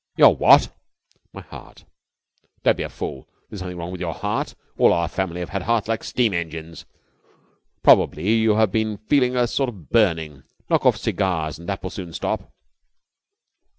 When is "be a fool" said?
2.75-3.29